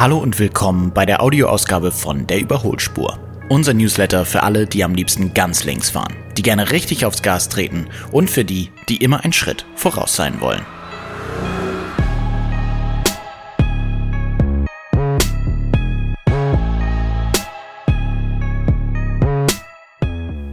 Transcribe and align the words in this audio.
Hallo 0.00 0.16
und 0.16 0.38
willkommen 0.38 0.92
bei 0.94 1.04
der 1.04 1.22
Audioausgabe 1.22 1.92
von 1.92 2.26
Der 2.26 2.40
Überholspur. 2.40 3.18
Unser 3.50 3.74
Newsletter 3.74 4.24
für 4.24 4.42
alle, 4.42 4.64
die 4.66 4.82
am 4.82 4.94
liebsten 4.94 5.34
ganz 5.34 5.64
links 5.64 5.90
fahren, 5.90 6.16
die 6.38 6.42
gerne 6.42 6.70
richtig 6.70 7.04
aufs 7.04 7.20
Gas 7.20 7.50
treten 7.50 7.86
und 8.10 8.30
für 8.30 8.46
die, 8.46 8.70
die 8.88 8.96
immer 8.96 9.22
einen 9.22 9.34
Schritt 9.34 9.66
voraus 9.74 10.16
sein 10.16 10.40
wollen. 10.40 10.64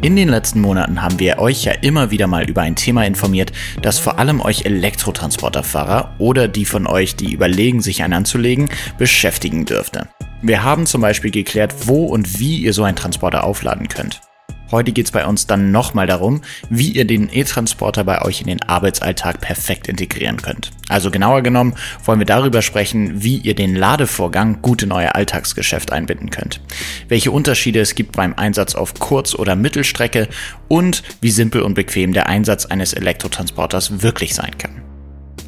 In 0.08 0.16
den 0.16 0.30
letzten 0.30 0.62
Monaten 0.62 1.02
haben 1.02 1.20
wir 1.20 1.38
euch 1.38 1.66
ja 1.66 1.74
immer 1.74 2.12
wieder 2.12 2.28
mal 2.28 2.50
über 2.50 2.62
ein 2.62 2.78
Thema 2.78 3.06
informiert, 3.06 3.52
das 3.82 4.00
vor 4.00 4.20
allem 4.20 4.40
euch 4.40 4.64
Elektrotransporterfahrer 4.64 6.16
oder 6.18 6.48
die 6.48 6.64
von 6.64 6.88
euch, 6.88 7.18
die 7.18 7.34
überlegen, 7.34 7.82
sich 7.82 8.02
einen 8.04 8.14
anzulegen, 8.14 8.70
beschäftigen 8.98 9.66
dürfte. 9.66 10.08
Wir 10.42 10.64
haben 10.64 10.86
zum 10.86 11.02
Beispiel 11.02 11.32
geklärt, 11.32 11.88
wo 11.88 12.06
und 12.06 12.40
wie 12.40 12.60
ihr 12.60 12.72
so 12.72 12.84
einen 12.84 12.96
Transporter 12.96 13.44
aufladen 13.44 13.90
könnt. 13.90 14.22
Heute 14.70 14.92
geht 14.92 15.06
es 15.06 15.12
bei 15.12 15.26
uns 15.26 15.48
dann 15.48 15.72
nochmal 15.72 16.08
darum, 16.08 16.42
wie 16.70 16.90
ihr 16.90 17.06
den 17.06 17.30
E-Transporter 17.32 18.04
bei 18.04 18.22
euch 18.22 18.42
in 18.42 18.48
den 18.48 18.64
Arbeitsalltag 18.64 19.40
perfekt 19.40 19.88
integrieren 19.88 20.42
könnt. 20.42 20.72
Also 20.90 21.10
genauer 21.10 21.42
genommen 21.42 21.76
wollen 22.04 22.20
wir 22.20 22.26
darüber 22.26 22.62
sprechen, 22.62 23.24
wie 23.24 23.38
ihr 23.38 23.56
den 23.56 23.76
Ladevorgang 23.76 24.62
gut 24.62 24.84
in 24.84 24.92
euer 24.92 25.16
Alltagsgeschäft 25.16 25.92
einbinden 25.92 26.30
könnt. 26.30 26.62
Welche 27.08 27.32
Unterschiede 27.32 27.80
es 27.80 27.96
gibt 27.96 28.16
beim 28.18 28.34
Einsatz 28.34 28.76
auf 28.76 28.94
Kurz- 28.96 29.36
oder 29.36 29.56
Mittelstrecke 29.56 30.28
und 30.68 31.04
wie 31.22 31.32
simpel 31.32 31.62
und 31.62 31.74
bequem 31.74 32.14
der 32.14 32.28
Einsatz 32.28 32.66
eines 32.66 32.94
Elektrotransporters 32.94 34.02
wirklich 34.02 34.36
sein 34.36 34.58
kann. 34.58 34.82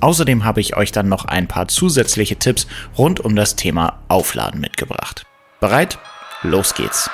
Außerdem 0.01 0.45
habe 0.45 0.61
ich 0.61 0.77
euch 0.77 0.93
dann 0.93 1.09
noch 1.09 1.25
ein 1.25 1.47
paar 1.47 1.67
zusätzliche 1.67 2.37
Tipps 2.37 2.67
rund 2.97 3.19
um 3.19 3.35
das 3.35 3.57
Thema 3.57 3.99
Aufladen 4.07 4.61
mitgebracht. 4.61 5.25
Bereit? 5.59 5.99
Los 6.41 6.73
geht's! 6.73 7.09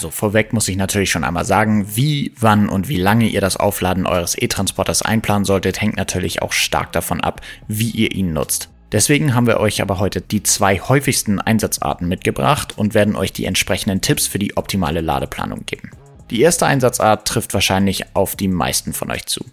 Also 0.00 0.10
vorweg 0.10 0.54
muss 0.54 0.66
ich 0.66 0.78
natürlich 0.78 1.10
schon 1.10 1.24
einmal 1.24 1.44
sagen, 1.44 1.94
wie, 1.94 2.32
wann 2.40 2.70
und 2.70 2.88
wie 2.88 2.96
lange 2.96 3.26
ihr 3.26 3.42
das 3.42 3.58
Aufladen 3.58 4.06
eures 4.06 4.34
E-Transporters 4.34 5.02
einplanen 5.02 5.44
solltet, 5.44 5.82
hängt 5.82 5.98
natürlich 5.98 6.40
auch 6.40 6.54
stark 6.54 6.90
davon 6.92 7.20
ab, 7.20 7.42
wie 7.68 7.90
ihr 7.90 8.12
ihn 8.12 8.32
nutzt. 8.32 8.70
Deswegen 8.92 9.34
haben 9.34 9.46
wir 9.46 9.60
euch 9.60 9.82
aber 9.82 9.98
heute 9.98 10.22
die 10.22 10.42
zwei 10.42 10.78
häufigsten 10.78 11.38
Einsatzarten 11.38 12.08
mitgebracht 12.08 12.78
und 12.78 12.94
werden 12.94 13.14
euch 13.14 13.34
die 13.34 13.44
entsprechenden 13.44 14.00
Tipps 14.00 14.26
für 14.26 14.38
die 14.38 14.56
optimale 14.56 15.02
Ladeplanung 15.02 15.66
geben. 15.66 15.90
Die 16.30 16.40
erste 16.40 16.64
Einsatzart 16.64 17.28
trifft 17.28 17.52
wahrscheinlich 17.52 18.16
auf 18.16 18.36
die 18.36 18.48
meisten 18.48 18.94
von 18.94 19.10
euch 19.10 19.26
zu. 19.26 19.44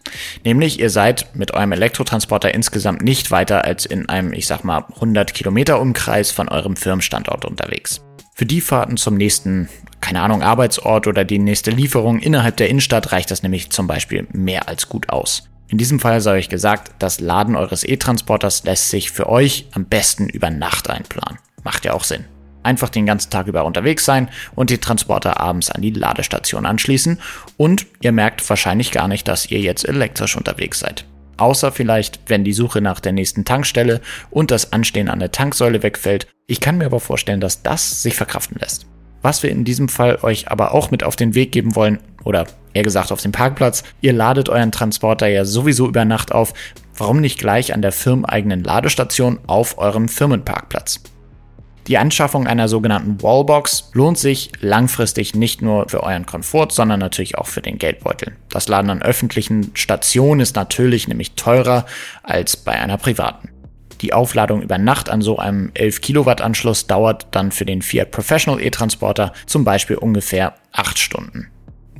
Nämlich 0.45 0.79
ihr 0.79 0.89
seid 0.89 1.35
mit 1.35 1.53
eurem 1.53 1.73
Elektrotransporter 1.73 2.53
insgesamt 2.53 3.01
nicht 3.01 3.31
weiter 3.31 3.65
als 3.65 3.85
in 3.85 4.07
einem, 4.07 4.31
ich 4.31 4.47
sag 4.47 4.63
mal, 4.63 4.85
100 4.95 5.33
Kilometer 5.33 5.81
Umkreis 5.81 6.31
von 6.31 6.47
eurem 6.47 6.77
Firmenstandort 6.77 7.43
unterwegs. 7.43 7.99
Für 8.33 8.45
die 8.45 8.61
Fahrten 8.61 8.97
zum 8.97 9.17
nächsten 9.17 9.67
keine 10.01 10.21
Ahnung, 10.21 10.41
Arbeitsort 10.41 11.07
oder 11.07 11.25
die 11.25 11.39
nächste 11.39 11.71
Lieferung 11.71 12.19
innerhalb 12.19 12.57
der 12.57 12.69
Innenstadt 12.69 13.11
reicht 13.11 13.31
das 13.31 13.43
nämlich 13.43 13.69
zum 13.71 13.87
Beispiel 13.87 14.27
mehr 14.31 14.67
als 14.67 14.89
gut 14.89 15.09
aus. 15.09 15.49
In 15.69 15.77
diesem 15.77 15.99
Fall 15.99 16.21
sei 16.21 16.37
euch 16.37 16.49
gesagt, 16.49 16.91
das 16.99 17.19
Laden 17.19 17.55
eures 17.55 17.83
E-Transporters 17.83 18.63
lässt 18.63 18.89
sich 18.89 19.11
für 19.11 19.27
euch 19.27 19.67
am 19.73 19.85
besten 19.85 20.29
über 20.29 20.49
Nacht 20.49 20.89
einplanen. 20.89 21.39
Macht 21.63 21.83
ja 21.83 21.93
auch 21.93 22.05
Sinn. 22.05 22.25
Einfach 22.63 22.89
den 22.89 23.05
ganzen 23.05 23.29
Tag 23.29 23.47
über 23.47 23.65
unterwegs 23.65 24.05
sein 24.05 24.29
und 24.55 24.69
die 24.69 24.77
Transporter 24.77 25.39
abends 25.39 25.69
an 25.69 25.81
die 25.81 25.91
Ladestation 25.91 26.65
anschließen 26.65 27.19
und 27.57 27.85
ihr 28.01 28.11
merkt 28.11 28.47
wahrscheinlich 28.49 28.91
gar 28.91 29.07
nicht, 29.07 29.27
dass 29.27 29.51
ihr 29.51 29.59
jetzt 29.59 29.87
elektrisch 29.87 30.37
unterwegs 30.37 30.79
seid. 30.79 31.05
Außer 31.37 31.71
vielleicht, 31.71 32.19
wenn 32.27 32.43
die 32.43 32.53
Suche 32.53 32.81
nach 32.81 32.99
der 32.99 33.11
nächsten 33.11 33.45
Tankstelle 33.45 34.01
und 34.29 34.51
das 34.51 34.73
Anstehen 34.73 35.07
an 35.07 35.19
der 35.19 35.31
Tanksäule 35.31 35.83
wegfällt. 35.83 36.27
Ich 36.47 36.59
kann 36.59 36.77
mir 36.77 36.85
aber 36.85 36.99
vorstellen, 36.99 37.41
dass 37.41 37.61
das 37.61 38.01
sich 38.01 38.15
verkraften 38.15 38.57
lässt. 38.59 38.87
Was 39.27 39.43
wir 39.43 39.49
in 39.49 39.65
diesem 39.65 39.89
Fall 39.89 40.19
euch 40.21 40.49
aber 40.49 40.73
auch 40.73 40.89
mit 40.89 41.03
auf 41.03 41.17
den 41.17 41.35
Weg 41.35 41.51
geben 41.51 41.75
wollen, 41.75 41.99
oder 42.23 42.47
eher 42.71 42.83
gesagt 42.83 43.11
auf 43.11 43.21
dem 43.21 43.33
Parkplatz, 43.33 43.83
ihr 43.99 44.13
ladet 44.13 44.47
euren 44.47 44.71
Transporter 44.71 45.27
ja 45.27 45.43
sowieso 45.43 45.85
über 45.85 46.05
Nacht 46.05 46.31
auf, 46.31 46.53
warum 46.95 47.19
nicht 47.19 47.37
gleich 47.37 47.73
an 47.73 47.81
der 47.81 47.91
firmeneigenen 47.91 48.63
Ladestation 48.63 49.39
auf 49.45 49.79
eurem 49.79 50.07
Firmenparkplatz? 50.07 51.01
Die 51.87 51.97
Anschaffung 51.97 52.47
einer 52.47 52.69
sogenannten 52.69 53.21
Wallbox 53.21 53.89
lohnt 53.91 54.17
sich 54.17 54.53
langfristig 54.61 55.35
nicht 55.35 55.61
nur 55.61 55.89
für 55.89 56.03
euren 56.03 56.25
Komfort, 56.25 56.69
sondern 56.71 57.01
natürlich 57.01 57.37
auch 57.37 57.47
für 57.47 57.61
den 57.61 57.79
Geldbeutel. 57.79 58.31
Das 58.49 58.69
Laden 58.69 58.89
an 58.89 59.01
öffentlichen 59.01 59.71
Stationen 59.73 60.39
ist 60.39 60.55
natürlich 60.55 61.09
nämlich 61.09 61.33
teurer 61.33 61.85
als 62.23 62.55
bei 62.55 62.79
einer 62.79 62.97
privaten. 62.97 63.49
Die 64.01 64.13
Aufladung 64.13 64.61
über 64.61 64.77
Nacht 64.77 65.09
an 65.09 65.21
so 65.21 65.37
einem 65.37 65.71
11 65.73 66.01
Kilowatt 66.01 66.41
Anschluss 66.41 66.87
dauert 66.87 67.27
dann 67.31 67.51
für 67.51 67.65
den 67.65 67.81
Fiat 67.81 68.11
Professional 68.11 68.61
E-Transporter 68.61 69.33
zum 69.45 69.63
Beispiel 69.63 69.97
ungefähr 69.97 70.53
8 70.71 70.99
Stunden. 70.99 71.47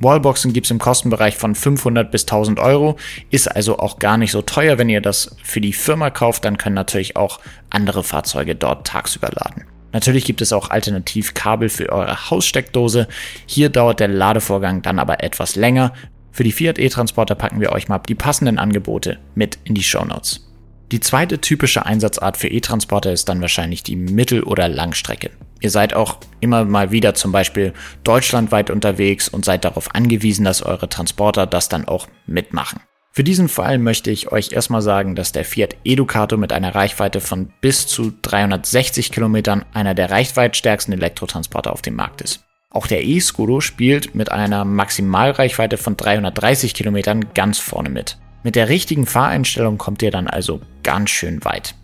Wallboxen 0.00 0.52
gibt's 0.52 0.70
im 0.70 0.78
Kostenbereich 0.78 1.36
von 1.36 1.54
500 1.54 2.10
bis 2.10 2.22
1000 2.22 2.60
Euro, 2.60 2.96
ist 3.30 3.48
also 3.48 3.78
auch 3.78 3.98
gar 3.98 4.16
nicht 4.16 4.30
so 4.30 4.42
teuer, 4.42 4.78
wenn 4.78 4.88
ihr 4.88 5.00
das 5.00 5.36
für 5.42 5.60
die 5.60 5.72
Firma 5.72 6.10
kauft, 6.10 6.44
dann 6.44 6.56
können 6.56 6.76
natürlich 6.76 7.16
auch 7.16 7.40
andere 7.70 8.04
Fahrzeuge 8.04 8.54
dort 8.54 8.86
tagsüber 8.86 9.30
laden. 9.34 9.64
Natürlich 9.92 10.24
gibt 10.24 10.40
es 10.40 10.52
auch 10.52 10.70
alternativ 10.70 11.34
Kabel 11.34 11.68
für 11.68 11.90
eure 11.90 12.30
Haussteckdose. 12.30 13.08
Hier 13.46 13.70
dauert 13.70 14.00
der 14.00 14.08
Ladevorgang 14.08 14.82
dann 14.82 14.98
aber 14.98 15.24
etwas 15.24 15.56
länger. 15.56 15.94
Für 16.30 16.44
die 16.44 16.52
Fiat 16.52 16.78
E-Transporter 16.78 17.34
packen 17.34 17.60
wir 17.60 17.72
euch 17.72 17.88
mal 17.88 17.98
die 17.98 18.14
passenden 18.14 18.58
Angebote 18.58 19.18
mit 19.34 19.58
in 19.64 19.74
die 19.74 19.82
Show 19.82 20.04
Notes. 20.04 20.47
Die 20.90 21.00
zweite 21.00 21.38
typische 21.38 21.84
Einsatzart 21.84 22.38
für 22.38 22.48
E-Transporter 22.48 23.12
ist 23.12 23.28
dann 23.28 23.42
wahrscheinlich 23.42 23.82
die 23.82 23.96
Mittel- 23.96 24.42
oder 24.42 24.68
Langstrecke. 24.68 25.30
Ihr 25.60 25.70
seid 25.70 25.92
auch 25.92 26.16
immer 26.40 26.64
mal 26.64 26.90
wieder 26.90 27.12
zum 27.12 27.30
Beispiel 27.30 27.74
deutschlandweit 28.04 28.70
unterwegs 28.70 29.28
und 29.28 29.44
seid 29.44 29.66
darauf 29.66 29.94
angewiesen, 29.94 30.46
dass 30.46 30.62
eure 30.62 30.88
Transporter 30.88 31.46
das 31.46 31.68
dann 31.68 31.86
auch 31.86 32.08
mitmachen. 32.26 32.80
Für 33.12 33.24
diesen 33.24 33.48
Fall 33.48 33.78
möchte 33.78 34.10
ich 34.10 34.32
euch 34.32 34.52
erstmal 34.52 34.80
sagen, 34.80 35.14
dass 35.14 35.32
der 35.32 35.44
Fiat 35.44 35.76
Educato 35.84 36.38
mit 36.38 36.52
einer 36.52 36.74
Reichweite 36.74 37.20
von 37.20 37.52
bis 37.60 37.86
zu 37.86 38.12
360 38.22 39.12
Kilometern 39.12 39.66
einer 39.74 39.94
der 39.94 40.10
reichweitstärksten 40.10 40.94
Elektrotransporter 40.94 41.72
auf 41.72 41.82
dem 41.82 41.96
Markt 41.96 42.22
ist. 42.22 42.44
Auch 42.70 42.86
der 42.86 43.04
e-Scudo 43.04 43.60
spielt 43.60 44.14
mit 44.14 44.30
einer 44.30 44.64
Maximalreichweite 44.64 45.76
von 45.76 45.96
330 45.96 46.72
Kilometern 46.72 47.34
ganz 47.34 47.58
vorne 47.58 47.90
mit. 47.90 48.18
Mit 48.44 48.54
der 48.54 48.68
richtigen 48.68 49.04
Fahreinstellung 49.04 49.78
kommt 49.78 50.00
ihr 50.02 50.12
dann 50.12 50.28
also 50.28 50.60
ganz 50.88 51.10
schön 51.10 51.44
weit. 51.44 51.74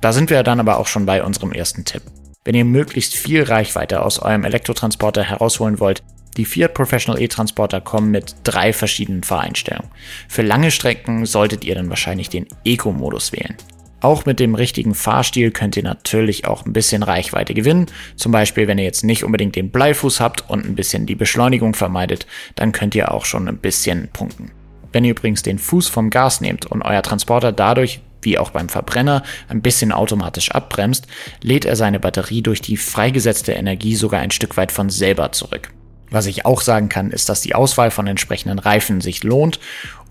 Da 0.00 0.12
sind 0.12 0.30
wir 0.30 0.42
dann 0.42 0.58
aber 0.58 0.78
auch 0.78 0.88
schon 0.88 1.06
bei 1.06 1.22
unserem 1.22 1.52
ersten 1.52 1.84
Tipp. 1.84 2.02
Wenn 2.44 2.56
ihr 2.56 2.64
möglichst 2.64 3.14
viel 3.14 3.44
Reichweite 3.44 4.02
aus 4.02 4.18
eurem 4.18 4.44
Elektrotransporter 4.44 5.22
herausholen 5.22 5.78
wollt, 5.78 6.02
die 6.36 6.44
Fiat 6.44 6.74
Professional 6.74 7.22
E-Transporter 7.22 7.80
kommen 7.80 8.10
mit 8.10 8.34
drei 8.42 8.72
verschiedenen 8.72 9.22
Fahreinstellungen. 9.22 9.92
Für 10.26 10.42
lange 10.42 10.72
Strecken 10.72 11.24
solltet 11.24 11.64
ihr 11.64 11.76
dann 11.76 11.88
wahrscheinlich 11.88 12.30
den 12.30 12.48
Eco-Modus 12.64 13.30
wählen. 13.32 13.54
Auch 14.00 14.26
mit 14.26 14.40
dem 14.40 14.56
richtigen 14.56 14.96
Fahrstil 14.96 15.52
könnt 15.52 15.76
ihr 15.76 15.84
natürlich 15.84 16.44
auch 16.44 16.66
ein 16.66 16.72
bisschen 16.72 17.04
Reichweite 17.04 17.54
gewinnen. 17.54 17.86
Zum 18.16 18.32
Beispiel, 18.32 18.66
wenn 18.66 18.78
ihr 18.78 18.84
jetzt 18.84 19.04
nicht 19.04 19.22
unbedingt 19.22 19.54
den 19.54 19.70
Bleifuß 19.70 20.18
habt 20.18 20.50
und 20.50 20.64
ein 20.64 20.74
bisschen 20.74 21.06
die 21.06 21.14
Beschleunigung 21.14 21.74
vermeidet, 21.74 22.26
dann 22.56 22.72
könnt 22.72 22.96
ihr 22.96 23.12
auch 23.12 23.24
schon 23.24 23.46
ein 23.46 23.58
bisschen 23.58 24.08
punkten. 24.12 24.50
Wenn 24.92 25.04
ihr 25.04 25.12
übrigens 25.12 25.44
den 25.44 25.60
Fuß 25.60 25.86
vom 25.86 26.10
Gas 26.10 26.40
nehmt 26.40 26.66
und 26.66 26.82
euer 26.82 27.02
Transporter 27.02 27.52
dadurch, 27.52 28.00
wie 28.22 28.38
auch 28.38 28.50
beim 28.50 28.68
Verbrenner, 28.68 29.22
ein 29.48 29.62
bisschen 29.62 29.92
automatisch 29.92 30.50
abbremst, 30.50 31.06
lädt 31.42 31.64
er 31.64 31.76
seine 31.76 32.00
Batterie 32.00 32.42
durch 32.42 32.60
die 32.60 32.76
freigesetzte 32.76 33.52
Energie 33.52 33.96
sogar 33.96 34.20
ein 34.20 34.30
Stück 34.30 34.56
weit 34.56 34.72
von 34.72 34.90
selber 34.90 35.32
zurück. 35.32 35.70
Was 36.10 36.26
ich 36.26 36.46
auch 36.46 36.60
sagen 36.60 36.88
kann, 36.88 37.10
ist, 37.10 37.28
dass 37.28 37.42
die 37.42 37.54
Auswahl 37.54 37.90
von 37.90 38.06
entsprechenden 38.06 38.58
Reifen 38.58 39.00
sich 39.00 39.24
lohnt, 39.24 39.60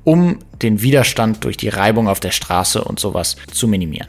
um 0.04 0.40
den 0.62 0.82
Widerstand 0.82 1.44
durch 1.44 1.58
die 1.58 1.70
Reibung 1.70 2.08
auf 2.08 2.20
der 2.20 2.32
Straße 2.32 2.84
und 2.84 3.00
sowas 3.00 3.36
zu 3.52 3.68
minimieren. 3.68 4.08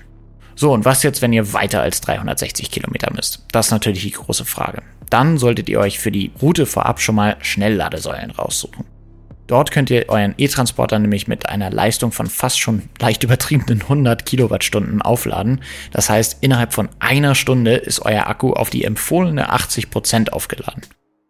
So, 0.55 0.73
und 0.73 0.85
was 0.85 1.03
jetzt, 1.03 1.23
wenn 1.23 1.33
ihr 1.33 1.53
weiter 1.53 1.83
als 1.83 2.01
360 2.01 2.71
Kilometer 2.71 3.13
müsst? 3.15 3.47
Das 3.53 3.67
ist 3.67 3.73
natürlich 3.73 4.03
die 4.03 4.11
große 4.11 4.45
Frage. 4.45 4.83
Dann 5.09 5.39
solltet 5.39 5.69
ihr 5.69 5.81
euch 5.81 5.99
für 5.99 6.11
die 6.11 6.33
Route 6.43 6.67
vorab 6.67 7.01
schon 7.01 7.15
mal 7.15 7.37
Schnellladesäulen 7.41 8.33
raussuchen. 8.33 8.85
Dort 9.49 9.71
könnt 9.71 9.89
ihr 9.89 10.05
euren 10.09 10.35
E-Transporter 10.37 10.99
nämlich 10.99 11.27
mit 11.27 11.49
einer 11.49 11.71
Leistung 11.71 12.13
von 12.13 12.27
fast 12.27 12.61
schon 12.61 12.83
leicht 13.01 13.25
übertriebenen 13.25 13.81
100 13.81 14.27
Kilowattstunden 14.27 15.01
aufladen. 15.01 15.63
Das 15.91 16.11
heißt, 16.11 16.39
innerhalb 16.43 16.75
von 16.75 16.91
einer 16.99 17.35
Stunde 17.35 17.75
ist 17.75 18.01
euer 18.01 18.27
Akku 18.27 18.53
auf 18.53 18.69
die 18.69 18.85
empfohlene 18.85 19.51
80 19.51 19.91
Prozent 19.91 20.33
aufgeladen. 20.35 20.83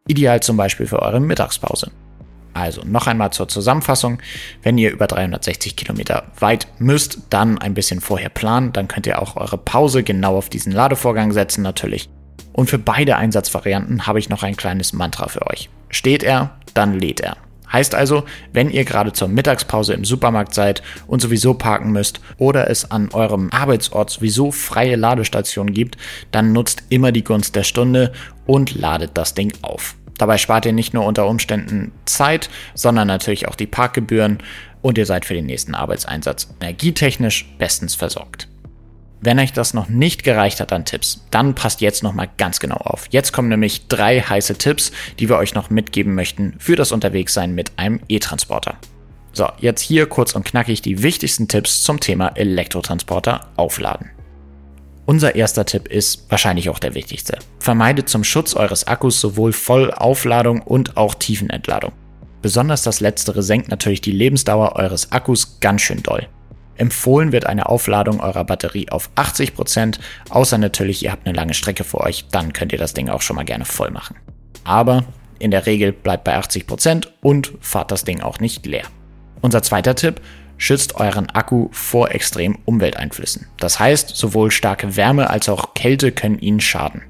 Ideal 0.09 0.41
zum 0.41 0.57
Beispiel 0.57 0.87
für 0.87 1.01
eure 1.01 1.21
Mittagspause. 1.21 1.93
Also 2.55 2.83
noch 2.85 3.07
einmal 3.07 3.33
zur 3.33 3.47
Zusammenfassung. 3.47 4.19
Wenn 4.63 4.79
ihr 4.79 4.91
über 4.91 5.07
360 5.07 5.77
Kilometer 5.77 6.25
weit 6.41 6.67
müsst, 6.81 7.21
dann 7.31 7.59
ein 7.59 7.75
bisschen 7.75 8.01
vorher 8.01 8.31
planen. 8.31 8.73
Dann 8.73 8.89
könnt 8.89 9.07
ihr 9.07 9.23
auch 9.23 9.37
eure 9.37 9.59
Pause 9.59 10.03
genau 10.03 10.37
auf 10.37 10.49
diesen 10.49 10.73
Ladevorgang 10.73 11.31
setzen 11.31 11.63
natürlich. 11.63 12.11
Und 12.53 12.69
für 12.69 12.79
beide 12.79 13.17
Einsatzvarianten 13.17 14.09
habe 14.09 14.19
ich 14.19 14.29
noch 14.29 14.43
ein 14.43 14.57
kleines 14.57 14.93
Mantra 14.93 15.29
für 15.29 15.47
euch. 15.47 15.71
Steht 15.89 16.25
er, 16.25 16.59
dann 16.75 16.99
lädt 16.99 17.21
er. 17.21 17.37
Heißt 17.73 17.95
also, 17.95 18.25
wenn 18.53 18.71
ihr 18.71 18.85
gerade 18.85 19.13
zur 19.13 19.29
Mittagspause 19.29 19.95
im 19.95 20.05
Supermarkt 20.05 20.55
seid 20.55 20.83
und 21.07 21.21
sowieso 21.21 21.55
parken 21.55 21.93
müsst 21.93 22.21
oder 22.39 22.71
es 22.71 22.91
an 22.91 23.11
eurem 23.13 23.51
Arbeitsort 23.53 24.11
sowieso 24.11 24.51
freie 24.51 24.97
Ladestationen 24.97 25.75
gibt, 25.75 25.97
dann 26.31 26.53
nutzt 26.53 26.85
immer 26.89 27.13
die 27.13 27.25
Gunst 27.25 27.55
der 27.57 27.65
Stunde 27.65 28.13
und 28.47 28.75
ladet 28.75 29.13
das 29.15 29.35
Ding 29.35 29.53
auf. 29.63 29.97
Dabei 30.17 30.37
spart 30.37 30.67
ihr 30.67 30.73
nicht 30.73 30.95
nur 30.95 31.05
unter 31.05 31.29
Umständen 31.29 31.93
Zeit, 32.05 32.51
sondern 32.75 33.07
natürlich 33.07 33.47
auch 33.47 33.55
die 33.55 33.67
Parkgebühren 33.67 34.39
und 34.83 34.99
ihr 34.99 35.07
seid 35.07 35.25
für 35.25 35.35
den 35.35 35.47
nächsten 35.47 35.75
Arbeitseinsatz 35.75 36.49
energietechnisch 36.61 37.49
bestens 37.59 37.95
versorgt. 37.95 38.48
Wenn 39.21 39.41
euch 39.41 39.53
das 39.53 39.75
noch 39.75 39.89
nicht 39.89 40.23
gereicht 40.23 40.61
hat 40.61 40.73
an 40.73 40.85
Tipps, 40.85 41.25
dann 41.31 41.55
passt 41.55 41.81
jetzt 41.81 42.05
nochmal 42.05 42.29
ganz 42.37 42.61
genau 42.61 42.77
auf. 42.77 43.07
Jetzt 43.11 43.33
kommen 43.33 43.49
nämlich 43.49 43.89
drei 43.89 44.21
heiße 44.21 44.57
Tipps, 44.59 44.93
die 45.19 45.29
wir 45.29 45.39
euch 45.39 45.55
noch 45.55 45.71
mitgeben 45.71 46.15
möchten 46.15 46.55
für 46.59 46.77
das 46.77 46.93
Unterwegssein 46.93 47.55
mit 47.55 47.73
einem 47.77 48.01
E-Transporter. 48.09 48.77
So, 49.33 49.49
jetzt 49.59 49.81
hier 49.81 50.07
kurz 50.07 50.35
und 50.35 50.45
knackig 50.45 50.83
die 50.83 51.03
wichtigsten 51.03 51.49
Tipps 51.49 51.83
zum 51.83 51.99
Thema 51.99 52.29
Elektrotransporter 52.37 53.49
aufladen. 53.57 54.11
Unser 55.05 55.35
erster 55.35 55.65
Tipp 55.65 55.89
ist 55.89 56.31
wahrscheinlich 56.31 56.69
auch 56.69 56.79
der 56.79 56.95
wichtigste. 56.95 57.39
Vermeidet 57.59 58.09
zum 58.09 58.25
Schutz 58.25 58.55
eures 58.55 58.87
Akkus 58.87 59.21
sowohl 59.21 59.53
Vollaufladung 59.53 60.61
und 60.63 60.97
auch 60.97 61.15
Tiefenentladung. 61.15 61.93
Besonders 62.43 62.83
das 62.83 63.01
letztere 63.01 63.43
senkt 63.43 63.69
natürlich 63.69 64.01
die 64.01 64.13
Lebensdauer 64.13 64.77
eures 64.77 65.11
Akkus 65.11 65.61
ganz 65.61 65.81
schön 65.81 66.03
doll. 66.03 66.29
Empfohlen 66.79 67.33
wird 67.33 67.47
eine 67.47 67.69
Aufladung 67.69 68.21
eurer 68.21 68.45
Batterie 68.45 68.89
auf 68.91 69.11
80%, 69.17 69.99
außer 70.31 70.59
natürlich 70.59 71.05
ihr 71.05 71.13
habt 71.13 71.27
eine 71.27 71.37
lange 71.37 71.55
Strecke 71.55 71.85
vor 71.85 72.01
euch, 72.03 72.27
dann 72.31 72.53
könnt 72.53 72.73
ihr 72.73 72.79
das 72.79 72.95
Ding 72.95 73.09
auch 73.09 73.23
schon 73.23 73.37
mal 73.37 73.45
gerne 73.45 73.65
voll 73.65 73.91
machen. 73.91 74.17
Aber 74.65 75.05
in 75.39 75.51
der 75.51 75.67
Regel 75.67 75.93
bleibt 75.93 76.25
bei 76.25 76.39
80% 76.39 77.09
und 77.21 77.53
fahrt 77.61 77.91
das 77.91 78.05
Ding 78.05 78.21
auch 78.21 78.41
nicht 78.41 78.67
leer. 78.67 78.85
Unser 79.41 79.63
zweiter 79.63 79.95
Tipp, 79.95 80.21
schützt 80.57 80.97
euren 80.97 81.31
Akku 81.31 81.69
vor 81.71 82.11
extremen 82.11 82.59
Umwelteinflüssen. 82.65 83.47
Das 83.59 83.79
heißt, 83.79 84.17
sowohl 84.17 84.51
starke 84.51 84.97
Wärme 84.97 85.31
als 85.31 85.49
auch 85.49 85.75
Kälte 85.75 86.13
können 86.13 86.39
ihn 86.41 86.61
schaden. 86.61 87.03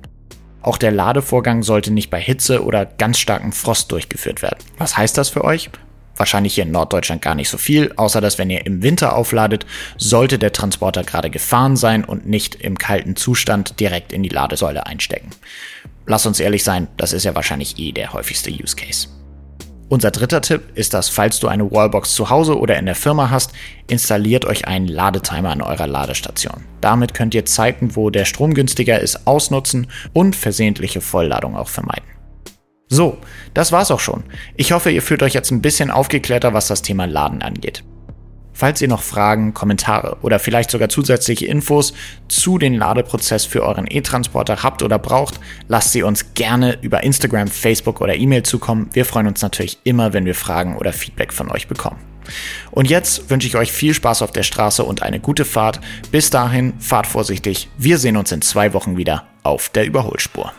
Auch 0.61 0.77
der 0.77 0.93
Ladevorgang 0.93 1.63
sollte 1.63 1.91
nicht 1.91 2.11
bei 2.11 2.21
Hitze 2.21 2.63
oder 2.63 2.85
ganz 2.85 3.19
starkem 3.19 3.53
Frost 3.53 3.91
durchgeführt 3.91 4.43
werden. 4.43 4.59
Was 4.77 4.97
heißt 4.97 5.17
das 5.17 5.31
für 5.31 5.45
euch? 5.45 5.71
Wahrscheinlich 6.19 6.55
hier 6.55 6.65
in 6.65 6.73
Norddeutschland 6.73 7.23
gar 7.23 7.37
nicht 7.37 7.49
so 7.49 7.57
viel, 7.59 7.93
außer 7.97 8.21
dass 8.21 8.39
wenn 8.39 8.51
ihr 8.51 8.67
im 8.67 8.83
Winter 8.83 9.15
aufladet, 9.15 9.65
sollte 9.97 10.39
der 10.39 10.53
Transporter 10.53 11.05
gerade 11.05 11.31
gefahren 11.31 11.77
sein 11.77 12.05
und 12.05 12.27
nicht 12.27 12.57
im 12.57 12.77
kalten 12.77 13.15
Zustand 13.15 13.79
direkt 13.79 14.13
in 14.13 14.25
die 14.25 14.29
Ladesäule 14.29 14.85
einstecken. 14.87 15.31
Lass 16.07 16.27
uns 16.27 16.41
ehrlich 16.41 16.65
sein, 16.65 16.89
das 16.97 17.13
ist 17.13 17.25
ja 17.25 17.35
wahrscheinlich 17.35 17.79
eh 17.79 17.93
der 17.93 18.13
häufigste 18.13 18.51
Use 18.51 18.75
Case. 18.75 19.09
Unser 19.91 20.11
dritter 20.11 20.43
Tipp 20.43 20.63
ist, 20.75 20.93
dass 20.93 21.09
falls 21.09 21.39
du 21.41 21.49
eine 21.49 21.71
Wallbox 21.71 22.15
zu 22.15 22.29
Hause 22.29 22.59
oder 22.59 22.79
in 22.79 22.87
der 22.87 22.95
Firma 22.95 23.31
hast, 23.31 23.53
installiert 23.87 24.45
euch 24.45 24.67
einen 24.67 24.89
Ladetimer 24.89 25.51
an 25.51 25.63
eurer 25.63 25.87
Ladestation. 25.87 26.65
Damit 26.83 27.15
könnt 27.15 27.35
ihr 27.35 27.47
Zeiten, 27.47 27.97
wo 27.97 28.11
der 28.11 28.27
Strom 28.27 28.53
günstiger 28.53 29.01
ist, 29.01 29.27
ausnutzen 29.27 29.87
und 30.13 30.37
versehentliche 30.37 31.01
Vollladung 31.01 31.57
auch 31.57 31.69
vermeiden. 31.69 32.18
So, 32.89 33.19
das 33.55 33.71
war's 33.71 33.91
auch 33.91 34.01
schon. 34.01 34.25
Ich 34.57 34.73
hoffe, 34.73 34.91
ihr 34.91 35.03
fühlt 35.03 35.23
euch 35.23 35.35
jetzt 35.35 35.51
ein 35.51 35.63
bisschen 35.63 35.91
aufgeklärter, 35.91 36.55
was 36.55 36.69
das 36.69 36.83
Thema 36.83 37.07
Laden 37.07 37.43
angeht. 37.43 37.85
Falls 38.59 38.83
ihr 38.83 38.89
noch 38.89 39.03
Fragen, 39.03 39.55
Kommentare 39.55 40.17
oder 40.23 40.41
vielleicht 40.41 40.73
sogar 40.73 40.89
zusätzliche 40.89 41.47
Infos 41.47 41.93
zu 42.27 42.59
den 42.59 42.75
Ladeprozess 42.75 43.45
für 43.45 43.63
euren 43.63 43.87
E-Transporter 43.89 44.65
habt 44.65 44.83
oder 44.83 44.99
braucht, 44.99 45.39
lasst 45.69 45.93
sie 45.93 46.03
uns 46.03 46.35
gerne 46.35 46.77
über 46.83 47.05
Instagram, 47.05 47.47
Facebook 47.47 48.01
oder 48.01 48.17
E-Mail 48.17 48.43
zukommen. 48.43 48.91
Wir 48.93 49.05
freuen 49.05 49.29
uns 49.29 49.43
natürlich 49.43 49.79
immer, 49.85 50.13
wenn 50.13 50.25
wir 50.25 50.35
Fragen 50.35 50.77
oder 50.77 50.93
Feedback 50.93 51.33
von 51.33 51.53
euch 51.53 51.69
bekommen. 51.69 52.01
Und 52.73 52.91
jetzt 52.91 53.31
wünsche 53.31 53.47
ich 53.47 53.57
euch 53.57 53.71
viel 53.71 53.95
Spaß 53.95 54.23
auf 54.23 54.33
der 54.33 54.43
Straße 54.43 54.83
und 54.83 55.03
eine 55.03 55.21
gute 55.21 55.45
Fahrt. 55.45 55.81
Bis 56.11 56.31
dahin, 56.31 56.75
fahrt 56.81 57.07
vorsichtig. 57.07 57.69
Wir 57.79 57.99
sehen 57.99 58.17
uns 58.17 58.33
in 58.33 58.43
zwei 58.43 58.73
Wochen 58.73 58.97
wieder 58.97 59.29
auf 59.45 59.69
der 59.69 59.87
Überholspur. 59.87 60.53